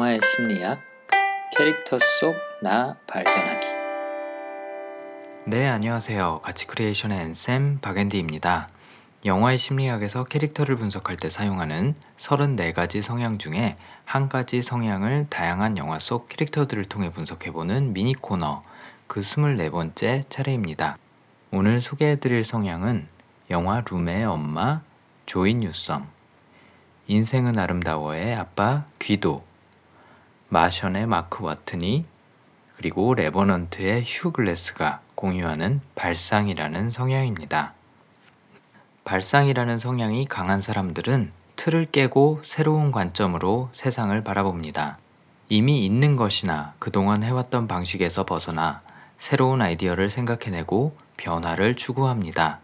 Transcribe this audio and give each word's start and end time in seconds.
영화의 0.00 0.20
심리학, 0.24 0.80
캐릭터 1.54 1.98
속 1.98 2.34
나 2.62 2.96
발견하기. 3.06 3.66
네, 5.44 5.68
안녕하세요. 5.68 6.40
가치 6.42 6.66
Creation의 6.66 7.20
앤쌤 7.20 7.80
박앤디입니다. 7.82 8.70
영화의 9.26 9.58
심리학에서 9.58 10.24
캐릭터를 10.24 10.76
분석할 10.76 11.16
때 11.16 11.28
사용하는 11.28 11.94
34가지 12.16 13.02
성향 13.02 13.36
중에 13.36 13.76
한 14.06 14.30
가지 14.30 14.62
성향을 14.62 15.26
다양한 15.28 15.76
영화 15.76 15.98
속 15.98 16.30
캐릭터들을 16.30 16.82
통해 16.86 17.10
분석해보는 17.10 17.92
미니 17.92 18.14
코너, 18.14 18.62
그 19.06 19.20
24번째 19.20 20.22
차례입니다. 20.30 20.96
오늘 21.50 21.82
소개해드릴 21.82 22.44
성향은 22.44 23.06
영화 23.50 23.82
룸의 23.84 24.24
엄마 24.24 24.80
조이 25.26 25.52
뉴섬, 25.52 26.08
인생은 27.06 27.58
아름다워의 27.58 28.34
아빠 28.34 28.84
귀도, 28.98 29.49
마션의 30.50 31.06
마크 31.06 31.44
와트니, 31.44 32.04
그리고 32.76 33.14
레버넌트의 33.14 34.02
휴 34.04 34.32
글래스가 34.32 35.00
공유하는 35.14 35.80
발상이라는 35.94 36.90
성향입니다. 36.90 37.74
발상이라는 39.04 39.78
성향이 39.78 40.26
강한 40.26 40.60
사람들은 40.60 41.30
틀을 41.54 41.86
깨고 41.92 42.40
새로운 42.42 42.90
관점으로 42.90 43.70
세상을 43.74 44.22
바라봅니다. 44.24 44.98
이미 45.48 45.84
있는 45.84 46.16
것이나 46.16 46.74
그동안 46.78 47.22
해왔던 47.22 47.68
방식에서 47.68 48.24
벗어나 48.24 48.82
새로운 49.18 49.62
아이디어를 49.62 50.10
생각해내고 50.10 50.96
변화를 51.16 51.76
추구합니다. 51.76 52.58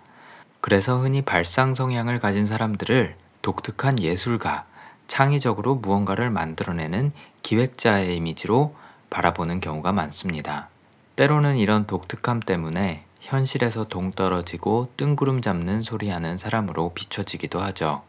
그래서 0.60 0.98
흔히 0.98 1.22
발상 1.22 1.74
성향을 1.74 2.18
가진 2.18 2.46
사람들을 2.46 3.14
독특한 3.42 4.00
예술가, 4.00 4.64
창의적으로 5.08 5.76
무언가를 5.76 6.30
만들어내는 6.30 7.12
기획자의 7.42 8.16
이미지로 8.16 8.74
바라보는 9.10 9.60
경우가 9.60 9.92
많습니다. 9.92 10.68
때로는 11.16 11.56
이런 11.56 11.86
독특함 11.86 12.40
때문에 12.40 13.04
현실에서 13.20 13.88
동떨어지고 13.88 14.92
뜬구름 14.96 15.40
잡는 15.40 15.82
소리 15.82 16.10
하는 16.10 16.36
사람으로 16.36 16.92
비춰지기도 16.94 17.60
하죠. 17.60 18.02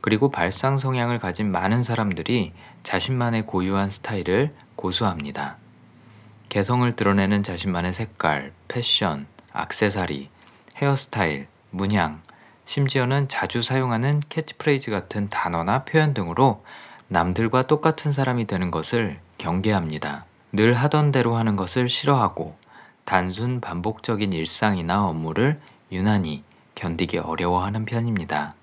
그리고 0.00 0.30
발상 0.30 0.78
성향을 0.78 1.18
가진 1.18 1.50
많은 1.50 1.82
사람들이 1.82 2.52
자신만의 2.82 3.46
고유한 3.46 3.90
스타일을 3.90 4.54
고수합니다. 4.76 5.56
개성을 6.50 6.90
드러내는 6.92 7.42
자신만의 7.42 7.94
색깔, 7.94 8.52
패션, 8.68 9.26
악세사리, 9.52 10.28
헤어스타일, 10.76 11.48
문양, 11.70 12.22
심지어는 12.66 13.28
자주 13.28 13.62
사용하는 13.62 14.22
캐치프레이즈 14.28 14.90
같은 14.90 15.28
단어나 15.28 15.84
표현 15.84 16.14
등으로 16.14 16.64
남들과 17.08 17.66
똑같은 17.66 18.12
사람이 18.12 18.46
되는 18.46 18.70
것을 18.70 19.18
경계합니다. 19.38 20.24
늘 20.52 20.74
하던 20.74 21.12
대로 21.12 21.36
하는 21.36 21.56
것을 21.56 21.88
싫어하고 21.88 22.56
단순 23.04 23.60
반복적인 23.60 24.32
일상이나 24.32 25.06
업무를 25.06 25.60
유난히 25.92 26.42
견디기 26.74 27.18
어려워하는 27.18 27.84
편입니다. 27.84 28.54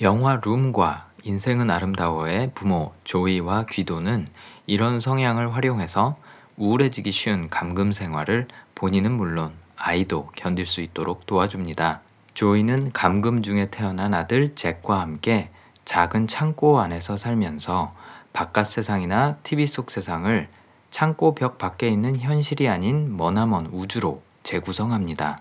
영화 0.00 0.40
룸과 0.42 1.08
인생은 1.24 1.70
아름다워의 1.70 2.52
부모 2.54 2.92
조이와 3.04 3.66
귀도는 3.66 4.28
이런 4.66 5.00
성향을 5.00 5.54
활용해서 5.54 6.16
우울해지기 6.56 7.10
쉬운 7.10 7.48
감금 7.48 7.92
생활을 7.92 8.46
본인은 8.74 9.12
물론 9.12 9.52
아이도 9.76 10.30
견딜 10.36 10.66
수 10.66 10.80
있도록 10.80 11.26
도와줍니다. 11.26 12.02
조이는 12.34 12.90
감금 12.92 13.42
중에 13.42 13.70
태어난 13.70 14.12
아들 14.12 14.56
잭과 14.56 15.00
함께 15.00 15.50
작은 15.84 16.26
창고 16.26 16.80
안에서 16.80 17.16
살면서 17.16 17.92
바깥 18.32 18.66
세상이나 18.66 19.36
TV 19.44 19.66
속 19.66 19.92
세상을 19.92 20.48
창고 20.90 21.36
벽 21.36 21.58
밖에 21.58 21.88
있는 21.88 22.16
현실이 22.16 22.68
아닌 22.68 23.16
머나먼 23.16 23.66
우주로 23.66 24.22
재구성합니다. 24.42 25.38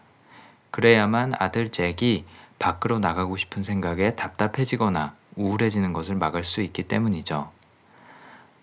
그래야만 0.70 1.34
아들 1.40 1.72
잭이 1.72 2.26
밖으로 2.60 3.00
나가고 3.00 3.38
싶은 3.38 3.64
생각에 3.64 4.12
답답해지거나 4.12 5.16
우울해지는 5.36 5.94
것을 5.94 6.16
막을 6.16 6.44
수 6.44 6.62
있기 6.62 6.84
때문이죠. 6.84 7.50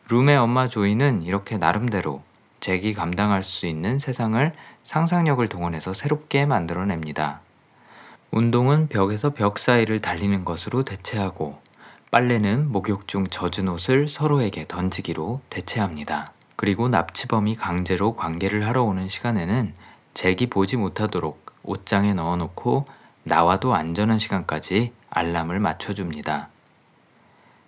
룸의 0.09 0.37
엄마 0.37 0.69
조이는 0.69 1.23
이렇게 1.23 1.59
나름대로 1.59 2.23
잭이 2.61 2.95
감당할 2.95 3.43
수 3.43 3.67
있는 3.67 3.99
세상을 3.99 4.53
상상력을 4.85 5.47
동원해서 5.49 5.95
새롭게 5.95 6.47
만들어냅니다. 6.47 7.41
운동은 8.33 8.87
벽에서 8.89 9.31
벽 9.31 9.59
사이를 9.59 10.01
달리는 10.01 10.45
것으로 10.45 10.85
대체하고 10.85 11.59
빨래는 12.13 12.71
목욕 12.71 13.09
중 13.09 13.27
젖은 13.27 13.69
옷을 13.69 14.09
서로에게 14.09 14.67
던지기로 14.69 15.41
대체합니다. 15.51 16.33
그리고 16.55 16.89
납치범이 16.89 17.57
강제로 17.57 18.15
관계를 18.15 18.67
하러 18.67 18.85
오는 18.85 19.09
시간에는 19.09 19.75
잭이 20.15 20.49
보지 20.49 20.77
못하도록 20.77 21.45
옷장에 21.65 22.15
넣어놓고 22.15 22.85
나와도 23.25 23.75
안전한 23.75 24.19
시간까지 24.19 24.93
알람을 25.11 25.59
맞춰줍니다. 25.59 26.51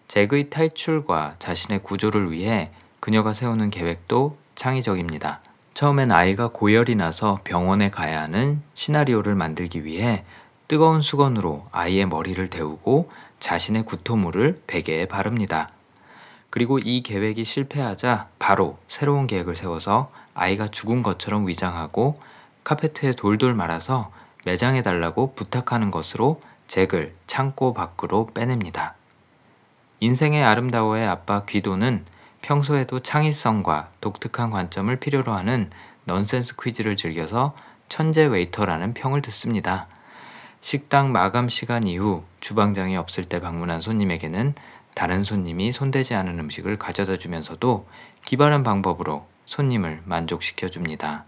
잭의 0.07 0.51
탈출과 0.51 1.37
자신의 1.41 1.83
구조를 1.83 2.31
위해 2.31 2.71
그녀가 3.01 3.33
세우는 3.33 3.71
계획도 3.71 4.37
창의적입니다. 4.55 5.41
처음엔 5.75 6.13
아이가 6.13 6.49
고열이 6.49 6.95
나서 6.97 7.41
병원에 7.45 7.89
가야 7.89 8.23
하는 8.23 8.63
시나리오를 8.75 9.35
만들기 9.35 9.85
위해 9.85 10.25
뜨거운 10.73 11.03
수건으로 11.03 11.67
아이의 11.71 12.07
머리를 12.07 12.49
데우고 12.49 13.11
자신의 13.41 13.85
구토물을 13.85 14.63
베개에 14.67 15.05
바릅니다. 15.05 15.69
그리고 16.49 16.79
이 16.79 17.03
계획이 17.03 17.45
실패하자 17.45 18.29
바로 18.39 18.79
새로운 18.89 19.27
계획을 19.27 19.55
세워서 19.55 20.11
아이가 20.33 20.69
죽은 20.69 21.03
것처럼 21.03 21.47
위장하고 21.47 22.15
카페트에 22.65 23.13
돌돌 23.13 23.53
말아서 23.53 24.13
매장해 24.47 24.81
달라고 24.81 25.35
부탁하는 25.35 25.91
것으로 25.91 26.41
잭을 26.69 27.15
창고 27.27 27.75
밖으로 27.75 28.31
빼냅니다. 28.33 28.95
인생의 30.01 30.43
아름다워의 30.43 31.07
아빠 31.07 31.45
귀도는 31.45 32.03
평소에도 32.41 33.01
창의성과 33.01 33.91
독특한 34.01 34.49
관점을 34.49 34.97
필요로 34.97 35.35
하는 35.35 35.69
넌센스 36.07 36.57
퀴즈를 36.57 36.97
즐겨서 36.97 37.55
천재 37.91 38.25
웨이터라는 38.25 38.95
평을 38.95 39.21
듣습니다. 39.21 39.87
식당 40.63 41.11
마감 41.11 41.49
시간 41.49 41.89
이후 41.89 42.23
주방장이 42.39 42.97
없을 42.97 43.25
때 43.25 43.41
방문한 43.41 43.81
손님에게는 43.81 44.55
다른 44.95 45.25
손님이 45.25 45.73
손대지 45.73 46.15
않은 46.15 46.39
음식을 46.39 46.79
가져다 46.79 47.17
주면서도 47.17 47.89
기발한 48.25 48.63
방법으로 48.63 49.27
손님을 49.45 50.03
만족시켜 50.05 50.69
줍니다. 50.69 51.25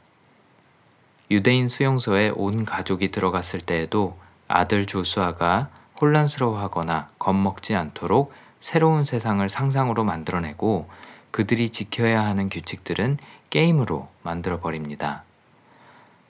유대인 1.32 1.68
수용소에 1.68 2.30
온 2.36 2.64
가족이 2.64 3.10
들어갔을 3.10 3.60
때에도 3.60 4.16
아들 4.46 4.86
조수아가 4.86 5.68
혼란스러워하거나 6.00 7.10
겁먹지 7.18 7.74
않도록 7.74 8.32
새로운 8.60 9.04
세상을 9.04 9.46
상상으로 9.48 10.04
만들어내고 10.04 10.88
그들이 11.32 11.70
지켜야 11.70 12.24
하는 12.24 12.48
규칙들은 12.48 13.18
게임으로 13.50 14.08
만들어 14.22 14.60
버립니다. 14.60 15.24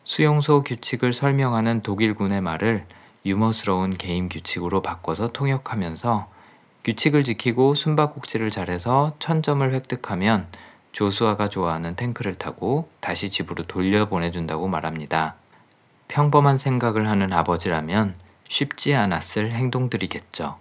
수용소 0.05 0.65
규칙을 0.65 1.15
설명하는 1.15 1.83
독일군의 1.83 2.43
말을 2.43 2.85
유머스러운 3.25 3.97
게임 3.97 4.29
규칙으로 4.29 4.83
바꿔서 4.83 5.29
통역하면서 5.29 6.29
규칙을 6.85 7.25
지키고 7.25 7.75
숨바꼭질을 7.75 8.51
잘해서 8.51 9.17
천점을 9.19 9.73
획득하면 9.73 10.47
조수아가 10.93 11.49
좋아하는 11.49 11.97
탱크를 11.97 12.35
타고 12.35 12.89
다시 13.01 13.31
집으로 13.31 13.67
돌려보내준다고 13.67 14.69
말합니다. 14.69 15.37
평범한 16.09 16.59
생각을 16.59 17.09
하는 17.09 17.33
아버지라면 17.33 18.15
쉽지 18.47 18.95
않았을 18.95 19.53
행동들이겠죠. 19.53 20.59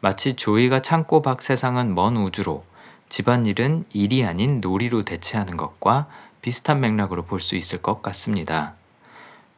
마치 0.00 0.34
조이가 0.34 0.82
창고 0.82 1.22
밖 1.22 1.42
세상은 1.42 1.94
먼 1.94 2.16
우주로 2.16 2.64
집안일은 3.08 3.84
일이 3.92 4.24
아닌 4.24 4.60
놀이로 4.60 5.04
대체하는 5.04 5.56
것과 5.56 6.08
비슷한 6.44 6.80
맥락으로 6.80 7.22
볼 7.22 7.40
수 7.40 7.56
있을 7.56 7.80
것 7.80 8.02
같습니다. 8.02 8.74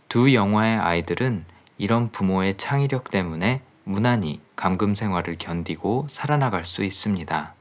두 0.09 0.33
영화의 0.33 0.79
아이들은 0.79 1.45
이런 1.79 2.13
부모의 2.13 2.59
창의력 2.59 3.11
때문에 3.11 3.61
무난히 3.83 4.41
감금 4.55 4.95
생활을 4.95 5.35
견디고 5.37 6.07
살아나갈 6.09 6.65
수 6.65 6.85
있습니다. 6.85 7.55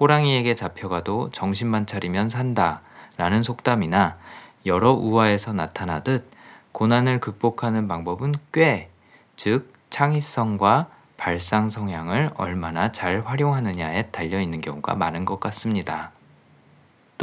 호랑이에게 0.00 0.56
잡혀가도 0.56 1.30
정신만 1.30 1.86
차리면 1.86 2.28
산다 2.28 2.80
라는 3.18 3.44
속담이나 3.44 4.18
여러 4.66 4.90
우화에서 4.90 5.52
나타나듯 5.52 6.28
고난을 6.72 7.20
극복하는 7.20 7.86
방법은 7.86 8.34
꽤, 8.52 8.90
즉 9.36 9.72
창의성과 9.90 10.88
발상 11.16 11.68
성향을 11.68 12.32
얼마나 12.34 12.90
잘 12.90 13.20
활용하느냐에 13.24 14.08
달려 14.10 14.40
있는 14.40 14.60
경우가 14.60 14.96
많은 14.96 15.24
것 15.24 15.38
같습니다. 15.38 16.10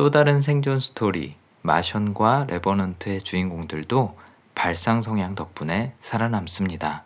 또 0.02 0.10
다른 0.10 0.42
생존 0.42 0.80
스토리, 0.80 1.36
마션과 1.62 2.48
레버넌트의 2.50 3.22
주인공들도 3.22 4.18
발상 4.56 5.00
성향 5.00 5.36
덕분에 5.36 5.94
살아남습니다. 6.02 7.06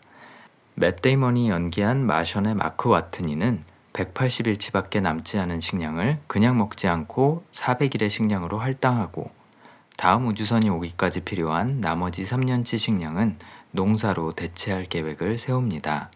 맷 0.76 1.02
데이먼이 1.02 1.50
연기한 1.50 2.06
마션의 2.06 2.56
마크 2.56 2.88
와트니는 2.88 3.64
180일치밖에 3.92 5.02
남지 5.02 5.38
않은 5.40 5.60
식량을 5.60 6.20
그냥 6.28 6.58
먹지 6.58 6.88
않고 6.88 7.44
400일의 7.52 8.10
식량으로 8.10 8.60
할당하고 8.60 9.30
다음 9.98 10.28
우주선이 10.28 10.70
오기까지 10.70 11.26
필요한 11.26 11.82
나머지 11.82 12.24
3년치 12.24 12.78
식량은 12.78 13.40
농사로 13.72 14.32
대체할 14.32 14.86
계획을 14.86 15.38
세웁니다. 15.38 16.12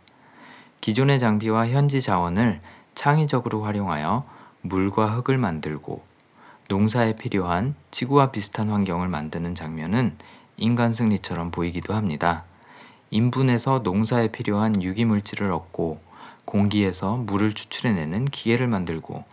기존의 0.79 1.19
장비와 1.19 1.67
현지 1.67 2.01
자원을 2.01 2.61
창의적으로 2.95 3.63
활용하여 3.63 4.23
물과 4.61 5.07
흙을 5.07 5.37
만들고 5.37 6.07
농사에 6.69 7.15
필요한 7.15 7.73
지구와 7.89 8.29
비슷한 8.29 8.69
환경을 8.69 9.07
만드는 9.07 9.55
장면은 9.55 10.15
인간 10.55 10.93
승리처럼 10.93 11.49
보이기도 11.49 11.95
합니다. 11.95 12.43
인분에서 13.09 13.79
농사에 13.79 14.27
필요한 14.27 14.79
유기물질을 14.79 15.51
얻고 15.51 15.99
공기에서 16.45 17.17
물을 17.17 17.53
추출해내는 17.53 18.25
기계를 18.25 18.67
만들고 18.67 19.23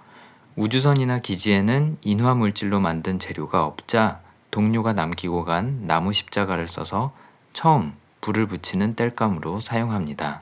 우주선이나 0.56 1.18
기지에는 1.18 1.98
인화물질로 2.00 2.80
만든 2.80 3.18
재료가 3.18 3.66
없자 3.66 4.22
동료가 4.50 4.94
남기고 4.94 5.44
간 5.44 5.86
나무 5.86 6.14
십자가를 6.14 6.68
써서 6.68 7.12
처음 7.52 7.92
불을 8.22 8.46
붙이는 8.46 8.96
땔감으로 8.96 9.60
사용합니다. 9.60 10.40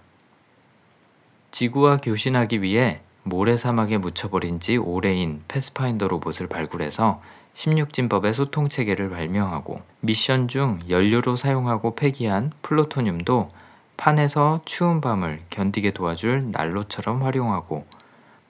지구와 1.50 1.96
교신하기 1.96 2.62
위해 2.62 3.00
모래 3.24 3.56
사막에 3.56 3.96
묻혀버린 3.96 4.60
지 4.60 4.76
오래인 4.76 5.42
패스파인더 5.48 6.08
로봇을 6.08 6.46
발굴해서 6.46 7.22
16진법의 7.54 8.34
소통 8.34 8.68
체계를 8.68 9.08
발명하고 9.08 9.80
미션 10.00 10.48
중 10.48 10.80
연료로 10.90 11.36
사용하고 11.36 11.94
폐기한 11.94 12.52
플루토늄도 12.60 13.50
판에서 13.96 14.60
추운 14.66 15.00
밤을 15.00 15.40
견디게 15.48 15.92
도와줄 15.92 16.50
난로처럼 16.52 17.22
활용하고 17.22 17.86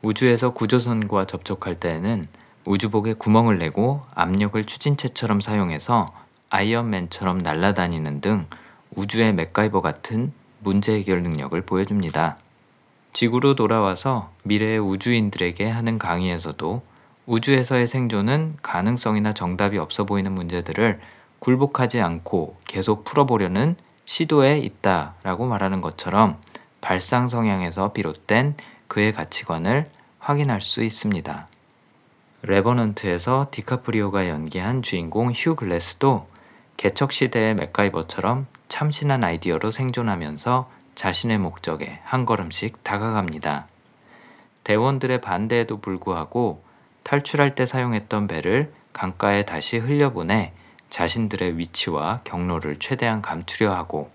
우주에서 0.03 0.51
구조선과 0.51 1.27
접촉할 1.27 1.77
때에는 1.77 2.25
우주복에 2.65 3.15
구멍을 3.15 3.59
내고 3.59 4.03
압력을 4.15 4.63
추진체처럼 4.65 5.41
사용해서 5.41 6.13
아이언맨처럼 6.51 7.39
날아다니는 7.39 8.21
등 8.21 8.47
우주의 8.97 9.33
맥가이버 9.33 9.81
같은 9.83 10.33
문제 10.61 10.95
해결 10.95 11.23
능력을 11.23 11.61
보여줍니다. 11.63 12.39
지구로 13.15 13.55
돌아와서 13.55 14.33
미래의 14.43 14.81
우주인들에게 14.81 15.71
하는 15.71 15.99
강의에서도 15.99 16.83
우주에서의 17.27 17.87
생존은 17.87 18.57
가능성이나 18.61 19.33
정답이 19.33 19.79
없어 19.79 20.05
보이는 20.05 20.33
문제들을 20.33 21.01
굴복하지 21.39 22.01
않고 22.01 22.57
계속 22.67 23.05
풀어보려는 23.05 23.77
시도에 24.05 24.59
있다 24.59 25.15
라고 25.23 25.47
말하는 25.47 25.81
것처럼 25.81 26.41
발상 26.81 27.29
성향에서 27.29 27.93
비롯된 27.93 28.57
그의 28.89 29.13
가치관을 29.13 29.89
확인할 30.19 30.61
수 30.61 30.83
있습니다. 30.83 31.47
레버넌트에서 32.43 33.47
디카프리오가 33.53 34.29
연기한 34.29 34.83
주인공 34.83 35.31
휴 35.31 35.55
글래스도 35.55 36.27
개척 36.77 37.13
시대의 37.13 37.55
맥가이버처럼 37.55 38.49
참신한 38.69 39.23
아이디어로 39.23 39.71
생존하면서 39.71 40.69
자신의 40.95 41.39
목적에 41.39 42.01
한 42.05 42.27
걸음씩 42.27 42.85
다가갑니다. 42.85 43.67
대원들의 44.65 45.21
반대에도 45.21 45.81
불구하고 45.81 46.63
탈출할 47.03 47.55
때 47.55 47.67
사용했던 47.67 48.27
배를 48.27 48.73
강가에 48.93 49.43
다시 49.43 49.77
흘려보내 49.77 50.53
자신들의 50.89 51.59
위치와 51.59 52.21
경로를 52.25 52.77
최대한 52.77 53.21
감추려 53.21 53.75
하고 53.75 54.11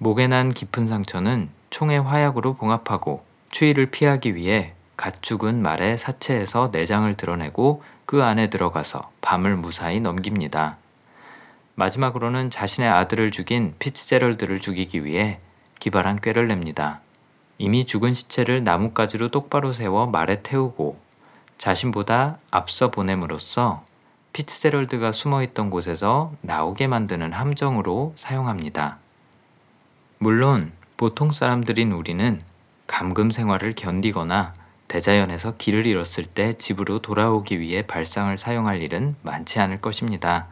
목에 0.00 0.26
난 0.26 0.48
깊은 0.48 0.86
상처는 0.86 1.50
총의 1.70 2.00
화약으로 2.00 2.54
봉합하고 2.54 3.24
추위를 3.50 3.90
피하기 3.90 4.34
위해 4.34 4.72
갓 4.96 5.22
죽은 5.22 5.62
말의 5.62 5.98
사체에서 5.98 6.70
내장을 6.72 7.14
드러내고 7.14 7.82
그 8.04 8.22
안에 8.24 8.50
들어가서 8.50 9.10
밤을 9.20 9.56
무사히 9.56 10.00
넘깁니다. 10.00 10.78
마지막으로는 11.74 12.50
자신의 12.50 12.88
아들을 12.88 13.30
죽인 13.30 13.74
피츠제럴드를 13.78 14.58
죽이기 14.58 15.04
위해 15.04 15.38
기발한 15.78 16.20
꾀를 16.20 16.48
냅니다. 16.48 17.00
이미 17.58 17.84
죽은 17.84 18.14
시체를 18.14 18.64
나뭇가지로 18.64 19.28
똑바로 19.28 19.72
세워 19.72 20.06
말에 20.06 20.42
태우고 20.42 20.98
자신보다 21.58 22.38
앞서 22.50 22.90
보냄으로써 22.90 23.84
피츠제럴드가 24.32 25.10
숨어 25.10 25.42
있던 25.42 25.70
곳에서 25.70 26.32
나오게 26.42 26.86
만드는 26.86 27.32
함정으로 27.32 28.14
사용합니다. 28.16 28.98
물론 30.18 30.72
보통 30.96 31.32
사람들인 31.32 31.92
우리는 31.92 32.40
감금 32.86 33.30
생활을 33.30 33.74
견디거나 33.74 34.52
대자연에서 34.88 35.56
길을 35.58 35.86
잃었을 35.86 36.24
때 36.24 36.54
집으로 36.54 37.00
돌아오기 37.00 37.60
위해 37.60 37.86
발상을 37.86 38.36
사용할 38.38 38.80
일은 38.80 39.16
많지 39.22 39.60
않을 39.60 39.80
것입니다. 39.80 40.46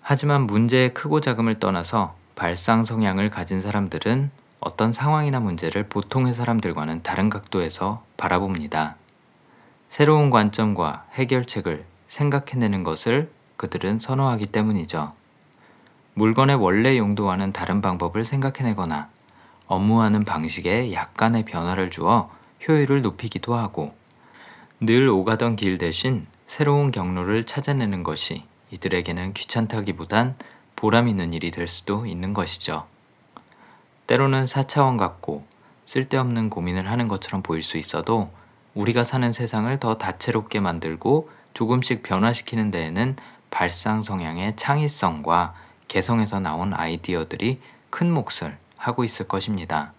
하지만 0.00 0.42
문제의 0.42 0.94
크고 0.94 1.20
작음을 1.20 1.58
떠나서 1.60 2.14
발상 2.34 2.84
성향을 2.84 3.30
가진 3.30 3.60
사람들은 3.60 4.30
어떤 4.60 4.92
상황이나 4.92 5.40
문제를 5.40 5.88
보통의 5.88 6.34
사람들과는 6.34 7.02
다른 7.02 7.28
각도에서 7.28 8.04
바라봅니다. 8.16 8.96
새로운 9.88 10.30
관점과 10.30 11.06
해결책을 11.12 11.84
생각해내는 12.06 12.82
것을 12.82 13.30
그들은 13.56 13.98
선호하기 13.98 14.46
때문이죠. 14.46 15.12
물건의 16.14 16.56
원래 16.56 16.98
용도와는 16.98 17.52
다른 17.52 17.80
방법을 17.80 18.24
생각해내거나 18.24 19.08
업무하는 19.66 20.24
방식에 20.24 20.92
약간의 20.92 21.44
변화를 21.44 21.90
주어 21.90 22.30
효율을 22.66 23.02
높이기도 23.02 23.54
하고 23.54 23.94
늘 24.80 25.08
오가던 25.08 25.56
길 25.56 25.78
대신 25.78 26.26
새로운 26.46 26.90
경로를 26.90 27.44
찾아내는 27.44 28.02
것이 28.02 28.44
이들에게는 28.70 29.32
귀찮다기보단 29.32 30.36
보람 30.82 31.06
있는 31.06 31.32
일이 31.32 31.52
될 31.52 31.68
수도 31.68 32.06
있는 32.06 32.34
것이죠. 32.34 32.88
때로는 34.08 34.46
4차원 34.46 34.98
같고 34.98 35.46
쓸데없는 35.86 36.50
고민을 36.50 36.90
하는 36.90 37.06
것처럼 37.06 37.40
보일 37.40 37.62
수 37.62 37.76
있어도 37.76 38.32
우리가 38.74 39.04
사는 39.04 39.30
세상을 39.30 39.78
더 39.78 39.96
다채롭게 39.96 40.58
만들고 40.58 41.30
조금씩 41.54 42.02
변화시키는 42.02 42.72
데에는 42.72 43.14
발상 43.52 44.02
성향의 44.02 44.56
창의성과 44.56 45.54
개성에서 45.86 46.40
나온 46.40 46.74
아이디어들이 46.74 47.60
큰 47.90 48.12
몫을 48.12 48.58
하고 48.76 49.04
있을 49.04 49.28
것입니다. 49.28 49.92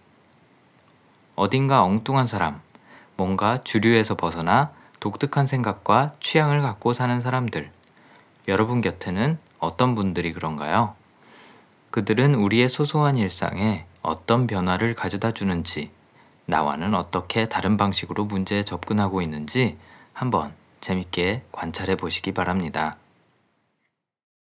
어딘가 1.34 1.82
엉뚱한 1.82 2.26
사람, 2.26 2.60
뭔가 3.16 3.64
주류에서 3.64 4.16
벗어나 4.16 4.70
독특한 5.00 5.46
생각과 5.46 6.12
취향을 6.20 6.60
갖고 6.60 6.92
사는 6.92 7.22
사람들. 7.22 7.70
여러분 8.48 8.82
곁에는 8.82 9.38
어떤 9.58 9.94
분들이 9.94 10.32
그런가요? 10.32 10.94
그들은 11.90 12.34
우리의 12.34 12.68
소소한 12.68 13.16
일상에 13.16 13.86
어떤 14.02 14.46
변화를 14.46 14.94
가져다 14.94 15.30
주는지, 15.30 15.90
나와는 16.46 16.94
어떻게 16.94 17.48
다른 17.48 17.76
방식으로 17.76 18.24
문제에 18.24 18.62
접근하고 18.62 19.22
있는지 19.22 19.78
한번 20.12 20.52
재밌게 20.80 21.42
관찰해 21.52 21.96
보시기 21.96 22.32
바랍니다. 22.32 22.96